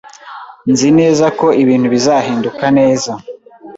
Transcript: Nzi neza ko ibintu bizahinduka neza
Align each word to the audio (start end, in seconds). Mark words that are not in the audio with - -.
Nzi 0.71 0.89
neza 0.99 1.25
ko 1.39 1.47
ibintu 1.63 1.87
bizahinduka 1.93 2.65
neza 2.77 3.11